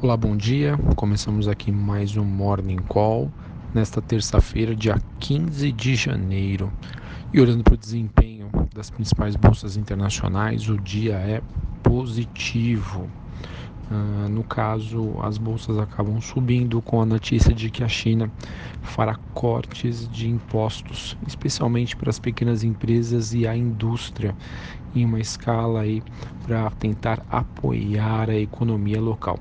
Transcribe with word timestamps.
Olá, 0.00 0.16
bom 0.16 0.36
dia. 0.36 0.78
Começamos 0.94 1.48
aqui 1.48 1.72
mais 1.72 2.16
um 2.16 2.22
Morning 2.22 2.76
Call 2.76 3.28
nesta 3.74 4.00
terça-feira, 4.00 4.72
dia 4.72 4.96
15 5.18 5.72
de 5.72 5.96
janeiro. 5.96 6.72
E 7.32 7.40
olhando 7.40 7.64
para 7.64 7.74
o 7.74 7.76
desempenho 7.76 8.48
das 8.72 8.90
principais 8.90 9.34
bolsas 9.34 9.76
internacionais, 9.76 10.68
o 10.68 10.78
dia 10.78 11.14
é 11.14 11.42
positivo. 11.82 13.10
Uh, 13.90 14.28
no 14.28 14.44
caso, 14.44 15.16
as 15.20 15.36
bolsas 15.36 15.76
acabam 15.78 16.20
subindo 16.20 16.80
com 16.80 17.02
a 17.02 17.06
notícia 17.06 17.52
de 17.52 17.68
que 17.68 17.82
a 17.82 17.88
China 17.88 18.30
fará 18.82 19.16
cortes 19.34 20.08
de 20.08 20.28
impostos, 20.28 21.18
especialmente 21.26 21.96
para 21.96 22.10
as 22.10 22.20
pequenas 22.20 22.62
empresas 22.62 23.34
e 23.34 23.48
a 23.48 23.56
indústria, 23.56 24.32
em 24.94 25.04
uma 25.04 25.18
escala 25.18 25.80
aí 25.80 26.04
para 26.46 26.70
tentar 26.70 27.20
apoiar 27.28 28.30
a 28.30 28.36
economia 28.36 29.00
local. 29.00 29.40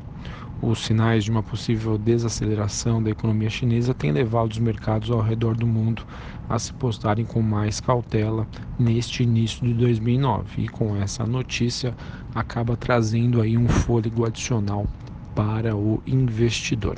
Os 0.60 0.80
sinais 0.80 1.24
de 1.24 1.30
uma 1.30 1.44
possível 1.44 2.00
desaceleração 2.00 3.02
da 3.02 3.12
economia 3.12 3.50
chinesa 3.50 3.94
têm 3.94 4.12
levado 4.12 4.52
os 4.52 4.58
mercados 4.58 5.12
ao 5.12 5.22
redor 5.22 5.56
do 5.56 5.68
mundo 5.68 6.04
a 6.50 6.58
se 6.58 6.74
postarem 6.74 7.26
com 7.26 7.44
mais 7.44 7.80
cautela 7.80 8.48
neste 8.80 9.22
início 9.22 9.66
de 9.66 9.74
2009 9.76 10.64
e 10.64 10.68
com 10.68 10.96
essa 10.96 11.28
notícia 11.28 11.96
acaba 12.34 12.76
trazendo 12.76 13.40
aí 13.40 13.56
um 13.56 13.68
fôlego 13.68 14.26
adicional 14.26 14.88
para 15.36 15.76
o 15.76 16.02
investidor. 16.08 16.98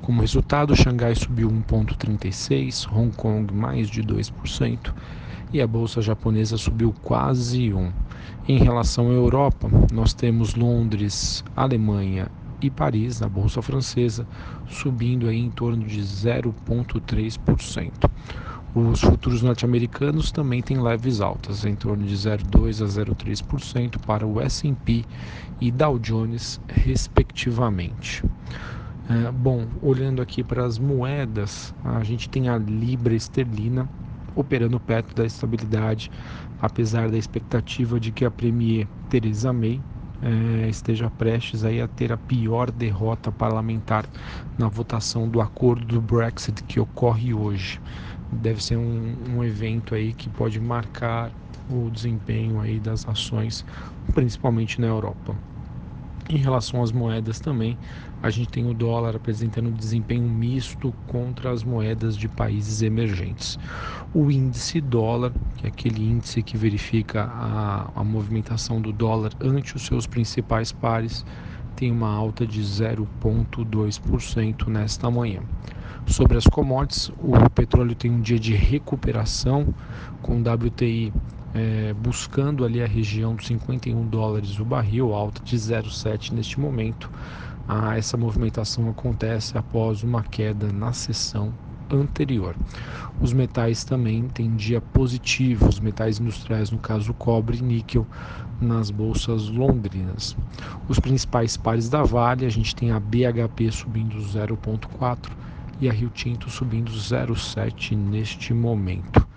Como 0.00 0.20
resultado, 0.20 0.76
Xangai 0.76 1.16
subiu 1.16 1.50
1,36%, 1.50 2.88
Hong 2.96 3.12
Kong 3.16 3.52
mais 3.52 3.90
de 3.90 4.04
2% 4.04 4.94
e 5.52 5.60
a 5.60 5.66
bolsa 5.66 6.00
japonesa 6.00 6.56
subiu 6.56 6.94
quase 7.02 7.70
1%. 7.70 7.92
Em 8.46 8.58
relação 8.58 9.08
à 9.08 9.12
Europa, 9.12 9.68
nós 9.92 10.14
temos 10.14 10.54
Londres, 10.54 11.44
Alemanha 11.56 12.28
e 12.66 12.70
Paris, 12.70 13.22
a 13.22 13.28
bolsa 13.28 13.62
francesa, 13.62 14.26
subindo 14.68 15.28
aí 15.28 15.38
em 15.38 15.50
torno 15.50 15.84
de 15.84 16.00
0,3%. 16.00 18.10
Os 18.72 19.00
futuros 19.00 19.42
norte-americanos 19.42 20.30
também 20.30 20.62
têm 20.62 20.80
leves 20.80 21.20
altas, 21.20 21.64
em 21.64 21.74
torno 21.74 22.06
de 22.06 22.14
0,2 22.14 22.84
a 22.84 22.86
0,3% 22.86 23.98
para 23.98 24.24
o 24.24 24.40
S&P 24.40 25.04
e 25.60 25.72
Dow 25.72 25.98
Jones, 25.98 26.60
respectivamente. 26.68 28.22
É, 29.08 29.32
bom, 29.32 29.66
olhando 29.82 30.22
aqui 30.22 30.44
para 30.44 30.64
as 30.64 30.78
moedas, 30.78 31.74
a 31.82 32.04
gente 32.04 32.28
tem 32.28 32.48
a 32.48 32.56
libra 32.56 33.12
esterlina 33.12 33.90
operando 34.36 34.78
perto 34.78 35.16
da 35.16 35.26
estabilidade, 35.26 36.08
apesar 36.60 37.10
da 37.10 37.18
expectativa 37.18 37.98
de 37.98 38.12
que 38.12 38.24
a 38.24 38.30
Premier 38.30 38.86
Theresa 39.08 39.52
May 39.52 39.82
é, 40.22 40.68
esteja 40.68 41.10
prestes 41.10 41.64
aí 41.64 41.80
a 41.80 41.88
ter 41.88 42.12
a 42.12 42.16
pior 42.16 42.70
derrota 42.70 43.32
parlamentar 43.32 44.04
na 44.58 44.68
votação 44.68 45.28
do 45.28 45.40
acordo 45.40 45.84
do 45.86 46.00
Brexit 46.00 46.62
que 46.64 46.78
ocorre 46.78 47.32
hoje. 47.32 47.80
Deve 48.32 48.62
ser 48.62 48.76
um, 48.76 49.14
um 49.36 49.44
evento 49.44 49.94
aí 49.94 50.12
que 50.12 50.28
pode 50.28 50.60
marcar 50.60 51.32
o 51.68 51.90
desempenho 51.90 52.60
aí 52.60 52.78
das 52.78 53.08
ações, 53.08 53.64
principalmente 54.14 54.80
na 54.80 54.88
Europa. 54.88 55.49
Em 56.32 56.36
relação 56.36 56.80
às 56.80 56.92
moedas 56.92 57.40
também, 57.40 57.76
a 58.22 58.30
gente 58.30 58.50
tem 58.50 58.64
o 58.64 58.72
dólar 58.72 59.16
apresentando 59.16 59.68
desempenho 59.72 60.22
misto 60.22 60.94
contra 61.08 61.50
as 61.50 61.64
moedas 61.64 62.16
de 62.16 62.28
países 62.28 62.82
emergentes. 62.82 63.58
O 64.14 64.30
índice 64.30 64.80
dólar, 64.80 65.32
que 65.56 65.66
é 65.66 65.70
aquele 65.70 66.08
índice 66.08 66.40
que 66.40 66.56
verifica 66.56 67.24
a, 67.24 67.90
a 67.96 68.04
movimentação 68.04 68.80
do 68.80 68.92
dólar 68.92 69.32
ante 69.40 69.74
os 69.74 69.82
seus 69.82 70.06
principais 70.06 70.70
pares, 70.70 71.24
tem 71.74 71.90
uma 71.90 72.14
alta 72.14 72.46
de 72.46 72.62
0,2% 72.62 74.68
nesta 74.68 75.10
manhã. 75.10 75.42
Sobre 76.06 76.38
as 76.38 76.44
commodities, 76.44 77.10
o 77.18 77.50
petróleo 77.50 77.96
tem 77.96 78.08
um 78.08 78.20
dia 78.20 78.38
de 78.38 78.54
recuperação, 78.54 79.74
com 80.22 80.40
WTI 80.40 81.12
é, 81.54 81.92
buscando 81.94 82.64
ali 82.64 82.82
a 82.82 82.86
região 82.86 83.34
dos 83.34 83.46
51 83.46 84.06
dólares 84.06 84.58
o 84.58 84.64
barril, 84.64 85.12
alta 85.14 85.42
de 85.42 85.56
0,7 85.56 86.32
neste 86.32 86.60
momento. 86.60 87.10
Ah, 87.68 87.96
essa 87.96 88.16
movimentação 88.16 88.88
acontece 88.88 89.56
após 89.56 90.02
uma 90.02 90.22
queda 90.22 90.72
na 90.72 90.92
sessão 90.92 91.52
anterior. 91.90 92.56
Os 93.20 93.32
metais 93.32 93.84
também 93.84 94.28
têm 94.28 94.54
dia 94.54 94.80
positivo, 94.80 95.68
os 95.68 95.80
metais 95.80 96.18
industriais, 96.18 96.70
no 96.70 96.78
caso 96.78 97.12
cobre 97.14 97.58
e 97.58 97.62
níquel, 97.62 98.06
nas 98.60 98.90
bolsas 98.90 99.48
londrinas. 99.48 100.36
Os 100.88 100.98
principais 100.98 101.56
pares 101.56 101.88
da 101.88 102.02
Vale, 102.02 102.46
a 102.46 102.50
gente 102.50 102.74
tem 102.74 102.92
a 102.92 103.00
BHP 103.00 103.70
subindo 103.70 104.16
0,4 104.16 105.30
e 105.80 105.88
a 105.88 105.92
Rio 105.92 106.10
Tinto 106.10 106.50
subindo 106.50 106.92
0,7 106.92 107.96
neste 107.96 108.52
momento. 108.52 109.29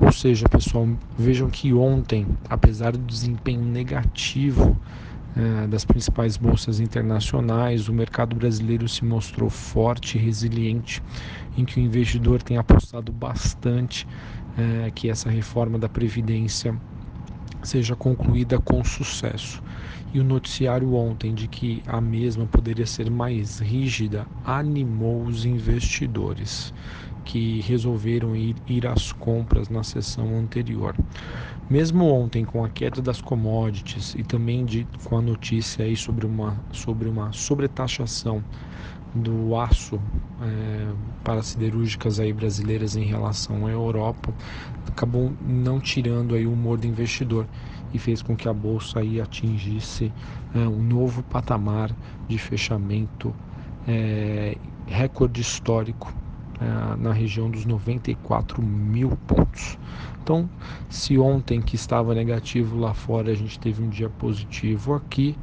Ou 0.00 0.12
seja, 0.12 0.48
pessoal, 0.48 0.88
vejam 1.16 1.48
que 1.50 1.72
ontem, 1.72 2.26
apesar 2.48 2.92
do 2.92 3.04
desempenho 3.04 3.62
negativo 3.62 4.78
eh, 5.36 5.66
das 5.66 5.84
principais 5.84 6.36
bolsas 6.36 6.80
internacionais, 6.80 7.88
o 7.88 7.92
mercado 7.92 8.36
brasileiro 8.36 8.88
se 8.88 9.04
mostrou 9.04 9.50
forte 9.50 10.16
e 10.16 10.20
resiliente, 10.20 11.02
em 11.56 11.64
que 11.64 11.78
o 11.78 11.82
investidor 11.82 12.42
tem 12.42 12.56
apostado 12.56 13.12
bastante 13.12 14.06
eh, 14.56 14.90
que 14.94 15.08
essa 15.08 15.28
reforma 15.30 15.78
da 15.78 15.88
Previdência 15.88 16.80
seja 17.62 17.96
concluída 17.96 18.58
com 18.58 18.82
sucesso. 18.84 19.62
E 20.12 20.20
o 20.20 20.24
noticiário 20.24 20.94
ontem 20.94 21.34
de 21.34 21.48
que 21.48 21.82
a 21.86 22.00
mesma 22.00 22.46
poderia 22.46 22.86
ser 22.86 23.10
mais 23.10 23.58
rígida 23.58 24.26
animou 24.44 25.24
os 25.24 25.44
investidores 25.44 26.72
que 27.28 27.60
resolveram 27.60 28.34
ir, 28.34 28.56
ir 28.66 28.86
às 28.86 29.12
compras 29.12 29.68
na 29.68 29.82
sessão 29.82 30.38
anterior. 30.38 30.96
Mesmo 31.68 32.06
ontem, 32.06 32.42
com 32.42 32.64
a 32.64 32.70
queda 32.70 33.02
das 33.02 33.20
commodities 33.20 34.14
e 34.14 34.22
também 34.22 34.64
de, 34.64 34.86
com 35.04 35.18
a 35.18 35.20
notícia 35.20 35.84
aí 35.84 35.94
sobre 35.94 36.24
uma, 36.24 36.56
sobre 36.72 37.06
uma 37.06 37.30
sobretaxação 37.30 38.42
do 39.14 39.54
aço 39.54 40.00
é, 40.40 40.92
para 41.22 41.42
siderúrgicas 41.42 42.18
aí 42.18 42.32
brasileiras 42.32 42.96
em 42.96 43.04
relação 43.04 43.66
à 43.66 43.70
Europa 43.70 44.32
acabou 44.86 45.32
não 45.40 45.80
tirando 45.80 46.34
aí 46.34 46.46
o 46.46 46.52
humor 46.52 46.78
do 46.78 46.86
investidor 46.86 47.46
e 47.92 47.98
fez 47.98 48.22
com 48.22 48.36
que 48.36 48.48
a 48.48 48.52
bolsa 48.52 49.00
aí 49.00 49.20
atingisse 49.20 50.12
é, 50.54 50.58
um 50.58 50.82
novo 50.82 51.22
patamar 51.22 51.90
de 52.26 52.38
fechamento 52.38 53.34
é, 53.86 54.56
recorde 54.86 55.40
histórico 55.40 56.14
na 56.98 57.12
região 57.12 57.50
dos 57.50 57.64
94 57.64 58.62
mil 58.62 59.10
pontos. 59.26 59.78
Então, 60.22 60.48
se 60.90 61.16
ontem 61.18 61.60
que 61.62 61.74
estava 61.74 62.14
negativo 62.14 62.78
lá 62.78 62.92
fora 62.92 63.30
a 63.30 63.34
gente 63.34 63.58
teve 63.58 63.82
um 63.82 63.88
dia 63.88 64.10
positivo 64.10 64.94
aqui, 64.94 65.36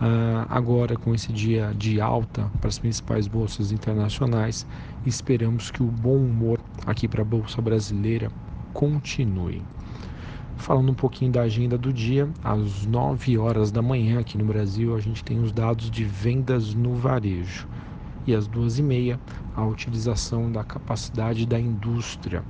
uh, 0.00 0.46
agora 0.48 0.96
com 0.96 1.14
esse 1.14 1.32
dia 1.32 1.72
de 1.76 2.00
alta 2.00 2.50
para 2.60 2.68
as 2.68 2.78
principais 2.78 3.26
bolsas 3.26 3.72
internacionais, 3.72 4.66
esperamos 5.06 5.70
que 5.70 5.82
o 5.82 5.86
bom 5.86 6.16
humor 6.16 6.60
aqui 6.84 7.08
para 7.08 7.22
a 7.22 7.24
bolsa 7.24 7.62
brasileira 7.62 8.30
continue. 8.74 9.62
Falando 10.56 10.90
um 10.90 10.94
pouquinho 10.94 11.30
da 11.30 11.42
agenda 11.42 11.78
do 11.78 11.92
dia, 11.92 12.28
às 12.42 12.86
9 12.86 13.38
horas 13.38 13.70
da 13.70 13.80
manhã 13.80 14.20
aqui 14.20 14.36
no 14.36 14.44
Brasil 14.44 14.94
a 14.94 15.00
gente 15.00 15.22
tem 15.22 15.38
os 15.38 15.52
dados 15.52 15.90
de 15.90 16.04
vendas 16.04 16.74
no 16.74 16.94
varejo 16.94 17.66
e 18.26 18.34
às 18.34 18.46
duas 18.46 18.78
e 18.78 18.82
meia 18.82 19.20
a 19.54 19.64
utilização 19.64 20.50
da 20.50 20.64
capacidade 20.64 21.46
da 21.46 21.58
indústria. 21.58 22.42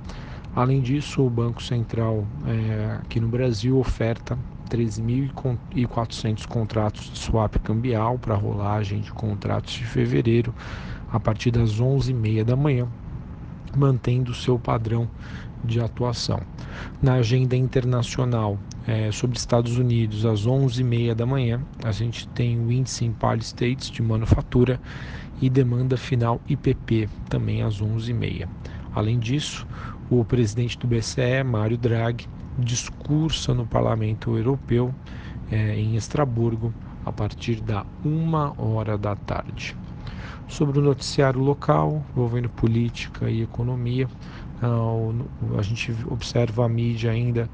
Além 0.55 0.81
disso, 0.81 1.23
o 1.23 1.29
Banco 1.29 1.61
Central 1.61 2.25
é, 2.45 2.97
aqui 3.01 3.19
no 3.19 3.27
Brasil 3.27 3.77
oferta 3.77 4.37
13.400 4.69 6.45
contratos 6.47 7.11
de 7.11 7.19
swap 7.19 7.55
cambial 7.59 8.17
para 8.17 8.35
rolagem 8.35 8.99
de 8.99 9.11
contratos 9.11 9.73
de 9.73 9.85
fevereiro 9.85 10.53
a 11.11 11.19
partir 11.19 11.51
das 11.51 11.79
11h30 11.79 12.43
da 12.43 12.55
manhã, 12.55 12.87
mantendo 13.75 14.33
seu 14.33 14.59
padrão 14.59 15.07
de 15.63 15.79
atuação. 15.79 16.41
Na 17.01 17.13
agenda 17.13 17.55
internacional 17.55 18.57
é, 18.87 19.11
sobre 19.11 19.37
Estados 19.37 19.77
Unidos, 19.77 20.25
às 20.25 20.47
11h30 20.47 21.13
da 21.13 21.25
manhã, 21.25 21.61
a 21.83 21.91
gente 21.91 22.25
tem 22.29 22.57
o 22.57 22.71
índice 22.71 23.03
Empire 23.03 23.41
States 23.41 23.91
de 23.91 24.01
manufatura 24.01 24.79
e 25.41 25.49
demanda 25.49 25.97
final 25.97 26.41
IPP, 26.47 27.09
também 27.27 27.61
às 27.61 27.81
11h30. 27.81 28.47
Além 28.95 29.19
disso, 29.19 29.67
o 30.09 30.23
presidente 30.23 30.79
do 30.79 30.87
BCE, 30.87 31.43
Mário 31.45 31.77
Draghi, 31.77 32.27
discursa 32.57 33.53
no 33.53 33.67
Parlamento 33.67 34.35
Europeu 34.35 34.95
é, 35.51 35.75
em 35.75 35.95
Estraburgo 35.95 36.73
a 37.05 37.11
partir 37.11 37.61
da 37.61 37.85
uma 38.03 38.53
hora 38.59 38.97
da 38.97 39.15
tarde. 39.15 39.75
Sobre 40.47 40.79
o 40.79 40.81
noticiário 40.81 41.41
local 41.41 42.03
envolvendo 42.11 42.49
política 42.49 43.29
e 43.29 43.41
economia, 43.41 44.07
a 44.59 45.61
gente 45.61 45.95
observa 46.09 46.65
a 46.65 46.69
mídia 46.69 47.11
ainda 47.11 47.47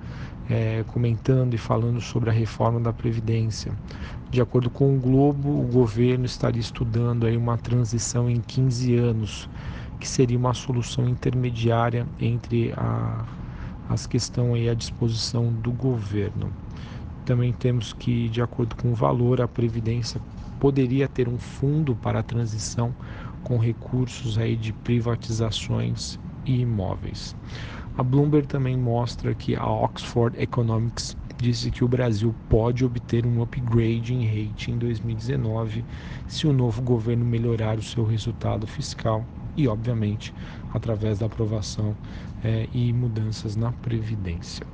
é, 0.50 0.84
comentando 0.88 1.54
e 1.54 1.58
falando 1.58 2.00
sobre 2.00 2.30
a 2.30 2.34
reforma 2.34 2.80
da 2.80 2.94
Previdência. 2.94 3.74
De 4.30 4.42
acordo 4.42 4.70
com 4.70 4.96
o 4.96 5.00
Globo, 5.00 5.50
o 5.50 5.68
governo 5.68 6.26
estaria 6.26 6.62
estudando 6.62 7.26
aí 7.26 7.36
uma 7.36 7.58
transição 7.58 8.30
em 8.30 8.40
15 8.40 8.96
anos, 8.96 9.50
que 10.00 10.08
seria 10.08 10.38
uma 10.38 10.54
solução 10.54 11.08
intermediária 11.08 12.08
entre 12.20 12.74
a, 12.78 13.26
as 13.90 14.08
que 14.08 14.18
estão 14.18 14.54
aí 14.54 14.70
à 14.70 14.74
disposição 14.74 15.52
do 15.52 15.72
governo. 15.72 16.52
Também 17.26 17.54
temos 17.54 17.94
que, 17.94 18.28
de 18.30 18.42
acordo 18.42 18.76
com 18.76 18.92
o 18.92 18.96
valor, 18.96 19.42
a 19.42 19.48
Previdência 19.48 20.22
poderia 20.60 21.08
ter 21.08 21.28
um 21.28 21.38
fundo 21.38 21.96
para 21.96 22.20
a 22.20 22.24
transição 22.24 22.94
com 23.44 23.58
recursos 23.58 24.38
aí 24.38 24.56
de 24.56 24.72
privatizações 24.72 26.18
e 26.46 26.62
imóveis. 26.62 27.36
A 27.98 28.04
Bloomberg 28.04 28.48
também 28.48 28.76
mostra 28.76 29.36
que 29.36 29.56
a 29.56 29.66
Oxford 29.66 30.36
Economics 30.42 31.16
disse 31.38 31.70
que 31.70 31.84
o 31.84 31.88
Brasil 31.88 32.34
pode 32.50 32.86
obter 32.86 33.26
um 33.26 33.42
upgrade 33.42 34.14
em 34.14 34.26
rating 34.26 34.72
em 34.72 34.78
2019 34.78 35.86
se 36.28 36.48
o 36.48 36.54
novo 36.54 36.82
governo 36.82 37.26
melhorar 37.26 37.78
o 37.78 37.84
seu 37.84 38.04
resultado 38.06 38.66
fiscal 38.66 39.26
e, 39.56 39.68
obviamente, 39.68 40.34
através 40.74 41.20
da 41.20 41.26
aprovação 41.26 41.96
é, 42.44 42.68
e 42.74 42.92
mudanças 42.92 43.56
na 43.56 43.72
Previdência. 43.72 44.66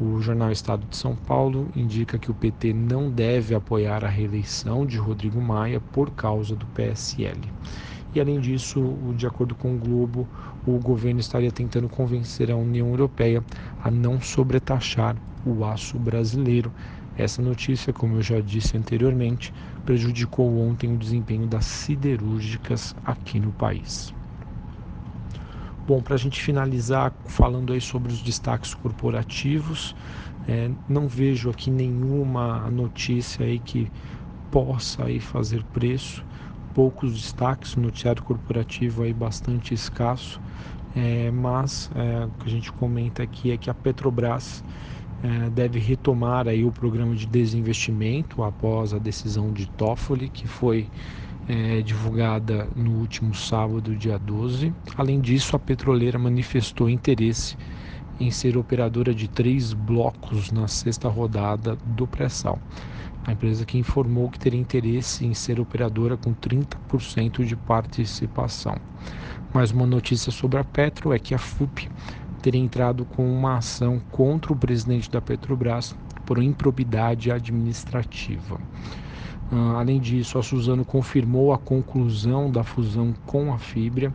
O 0.00 0.20
jornal 0.20 0.50
Estado 0.50 0.86
de 0.88 0.96
São 0.96 1.14
Paulo 1.14 1.68
indica 1.74 2.18
que 2.18 2.30
o 2.30 2.34
PT 2.34 2.72
não 2.72 3.10
deve 3.10 3.54
apoiar 3.54 4.04
a 4.04 4.08
reeleição 4.08 4.84
de 4.84 4.98
Rodrigo 4.98 5.40
Maia 5.40 5.80
por 5.80 6.10
causa 6.10 6.56
do 6.56 6.66
PSL. 6.66 7.40
E 8.14 8.20
além 8.20 8.38
disso, 8.38 8.80
de 9.16 9.26
acordo 9.26 9.56
com 9.56 9.74
o 9.74 9.78
Globo, 9.78 10.28
o 10.64 10.78
governo 10.78 11.18
estaria 11.18 11.50
tentando 11.50 11.88
convencer 11.88 12.48
a 12.50 12.56
União 12.56 12.88
Europeia 12.88 13.42
a 13.82 13.90
não 13.90 14.20
sobretaxar 14.20 15.16
o 15.44 15.64
aço 15.64 15.98
brasileiro. 15.98 16.72
Essa 17.18 17.42
notícia, 17.42 17.92
como 17.92 18.16
eu 18.16 18.22
já 18.22 18.40
disse 18.40 18.76
anteriormente, 18.76 19.52
prejudicou 19.84 20.60
ontem 20.60 20.94
o 20.94 20.96
desempenho 20.96 21.46
das 21.46 21.64
siderúrgicas 21.64 22.94
aqui 23.04 23.40
no 23.40 23.52
país. 23.52 24.14
Bom, 25.86 26.00
para 26.00 26.14
a 26.14 26.18
gente 26.18 26.40
finalizar 26.40 27.12
falando 27.26 27.72
aí 27.72 27.80
sobre 27.80 28.12
os 28.12 28.22
destaques 28.22 28.74
corporativos, 28.74 29.94
é, 30.48 30.70
não 30.88 31.08
vejo 31.08 31.50
aqui 31.50 31.70
nenhuma 31.70 32.70
notícia 32.70 33.44
aí 33.44 33.58
que 33.58 33.90
possa 34.50 35.04
aí 35.04 35.18
fazer 35.18 35.64
preço 35.64 36.24
poucos 36.74 37.14
destaques, 37.14 37.76
o 37.76 37.80
noticiário 37.80 38.22
corporativo 38.22 39.04
aí 39.04 39.12
bastante 39.12 39.72
escasso, 39.72 40.40
é, 40.94 41.30
mas 41.30 41.88
é, 41.94 42.26
o 42.26 42.30
que 42.42 42.48
a 42.48 42.50
gente 42.50 42.72
comenta 42.72 43.22
aqui 43.22 43.52
é 43.52 43.56
que 43.56 43.70
a 43.70 43.74
Petrobras 43.74 44.62
é, 45.22 45.48
deve 45.50 45.78
retomar 45.78 46.48
aí 46.48 46.64
o 46.64 46.70
programa 46.72 47.14
de 47.14 47.26
desinvestimento 47.26 48.42
após 48.42 48.92
a 48.92 48.98
decisão 48.98 49.52
de 49.52 49.66
Toffoli, 49.66 50.28
que 50.28 50.46
foi 50.46 50.90
é, 51.48 51.80
divulgada 51.80 52.68
no 52.74 52.92
último 52.98 53.34
sábado, 53.34 53.96
dia 53.96 54.18
12. 54.18 54.74
Além 54.96 55.20
disso, 55.20 55.56
a 55.56 55.58
petroleira 55.58 56.18
manifestou 56.18 56.90
interesse 56.90 57.56
em 58.20 58.30
ser 58.30 58.56
operadora 58.56 59.14
de 59.14 59.28
três 59.28 59.72
blocos 59.72 60.50
na 60.50 60.68
sexta 60.68 61.08
rodada 61.08 61.76
do 61.84 62.06
pré-sal 62.06 62.58
a 63.26 63.32
empresa 63.32 63.64
que 63.64 63.78
informou 63.78 64.28
que 64.28 64.38
teria 64.38 64.60
interesse 64.60 65.24
em 65.24 65.32
ser 65.32 65.58
operadora 65.58 66.16
com 66.16 66.34
30% 66.34 67.44
de 67.44 67.56
participação. 67.56 68.76
Mais 69.52 69.70
uma 69.70 69.86
notícia 69.86 70.30
sobre 70.30 70.58
a 70.58 70.64
Petro 70.64 71.12
é 71.12 71.18
que 71.18 71.34
a 71.34 71.38
FUP 71.38 71.88
teria 72.42 72.60
entrado 72.60 73.04
com 73.06 73.26
uma 73.26 73.56
ação 73.56 74.00
contra 74.10 74.52
o 74.52 74.56
presidente 74.56 75.10
da 75.10 75.22
Petrobras 75.22 75.96
por 76.26 76.42
improbidade 76.42 77.30
administrativa. 77.30 78.60
Uh, 79.52 79.76
além 79.76 80.00
disso, 80.00 80.38
a 80.38 80.42
Suzano 80.42 80.84
confirmou 80.84 81.52
a 81.52 81.58
conclusão 81.58 82.50
da 82.50 82.64
fusão 82.64 83.14
com 83.26 83.52
a 83.52 83.58
Fibra, 83.58 84.14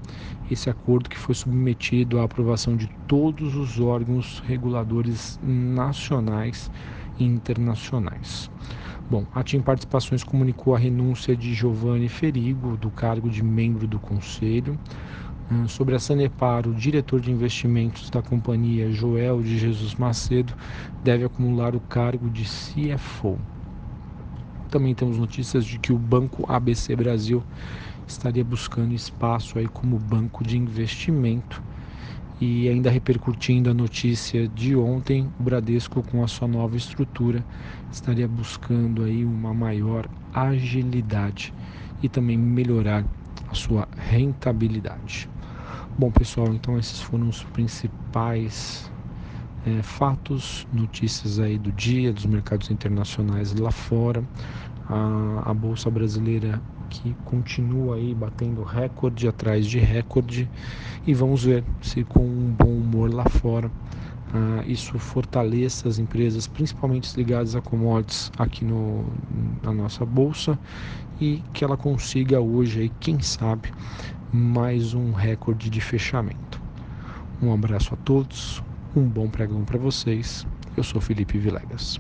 esse 0.50 0.70
acordo 0.70 1.10
que 1.10 1.18
foi 1.18 1.36
submetido 1.36 2.20
à 2.20 2.24
aprovação 2.24 2.76
de 2.76 2.90
todos 3.08 3.56
os 3.56 3.80
órgãos 3.80 4.42
reguladores 4.46 5.40
nacionais 5.42 6.72
e 7.20 7.24
internacionais. 7.24 8.50
Bom, 9.10 9.26
a 9.34 9.44
TIM 9.44 9.62
Participações 9.62 10.24
comunicou 10.24 10.76
a 10.76 10.80
renúncia 10.80 11.36
de 11.36 11.54
Giovanni 11.54 12.10
Ferigo 12.10 12.76
do 12.78 12.92
cargo 12.92 13.30
de 13.30 13.44
membro 13.44 13.88
do 13.88 14.00
conselho. 14.00 14.80
Ah, 15.50 15.68
sobre 15.68 15.96
a 15.96 16.00
Sanepar, 16.00 16.68
o 16.68 16.74
diretor 16.74 17.20
de 17.20 17.32
investimentos 17.32 18.10
da 18.10 18.22
companhia, 18.22 18.92
Joel 18.92 19.42
de 19.42 19.58
Jesus 19.58 19.96
Macedo, 19.96 20.56
deve 21.02 21.24
acumular 21.24 21.76
o 21.76 21.82
cargo 21.82 22.30
de 22.30 22.46
CFO. 22.46 23.40
Também 24.70 24.94
temos 24.94 25.18
notícias 25.18 25.66
de 25.66 25.80
que 25.80 25.92
o 25.92 25.98
Banco 25.98 26.46
ABC 26.48 26.96
Brasil 26.96 27.44
estaria 28.08 28.44
buscando 28.44 28.94
espaço 28.94 29.58
aí 29.58 29.68
como 29.68 29.98
banco 29.98 30.44
de 30.44 30.58
investimento 30.58 31.62
e 32.40 32.70
ainda 32.70 32.90
repercutindo 32.90 33.70
a 33.70 33.74
notícia 33.74 34.48
de 34.48 34.76
ontem, 34.76 35.30
o 35.40 35.44
Bradesco 35.44 36.04
com 36.04 36.24
a 36.24 36.28
sua 36.28 36.48
nova 36.48 36.78
estrutura 36.78 37.44
estaria 37.92 38.28
buscando 38.28 39.04
aí 39.04 39.26
uma 39.26 39.54
maior 39.54 40.08
agilidade 40.34 41.52
e 42.02 42.08
também 42.08 42.38
melhorar 42.38 43.04
a 43.50 43.56
sua 43.56 43.88
rentabilidade. 43.98 45.28
Bom 45.98 46.12
pessoal, 46.12 46.54
então 46.54 46.78
esses 46.78 47.02
foram 47.02 47.28
os 47.28 47.44
principais 47.44 48.90
é, 49.66 49.82
fatos, 49.82 50.68
notícias 50.72 51.40
aí 51.40 51.58
do 51.58 51.72
dia, 51.72 52.14
dos 52.14 52.26
mercados 52.26 52.70
internacionais 52.70 53.54
lá 53.54 53.72
fora. 53.72 54.24
A, 54.88 55.52
a 55.52 55.54
bolsa 55.54 55.90
brasileira 55.90 56.62
que 56.90 57.16
continua 57.24 57.98
aí 57.98 58.16
batendo 58.16 58.64
recorde 58.64 59.28
atrás 59.28 59.68
de 59.68 59.78
recorde 59.78 60.50
e 61.06 61.14
vamos 61.14 61.44
ver 61.44 61.64
se 61.82 62.04
com 62.04 62.22
um 62.26 62.52
bom 62.52 62.72
humor 62.72 63.14
lá 63.14 63.26
fora 63.26 63.72
ah, 64.32 64.64
isso 64.68 65.00
fortaleça 65.00 65.88
as 65.88 65.98
empresas, 65.98 66.48
principalmente 66.48 67.16
ligadas 67.18 67.56
a 67.56 67.62
commodities 67.62 68.32
aqui 68.38 68.64
no, 68.64 69.04
na 69.64 69.74
nossa 69.74 70.06
bolsa 70.06 70.60
e 71.20 71.44
que 71.52 71.64
ela 71.64 71.76
consiga 71.76 72.40
hoje 72.40 72.82
aí, 72.82 72.92
quem 73.00 73.20
sabe, 73.22 73.72
mais 74.32 74.94
um 74.94 75.12
recorde 75.12 75.70
de 75.70 75.82
fechamento. 75.82 76.62
Um 77.42 77.52
abraço 77.52 77.94
a 77.96 77.98
todos, 77.98 78.62
um 78.96 79.08
bom 79.08 79.30
pregão 79.30 79.64
para 79.64 79.78
vocês. 79.78 80.46
Eu 80.76 80.84
sou 80.84 81.02
Felipe 81.02 81.38
Vilegas. 81.38 82.00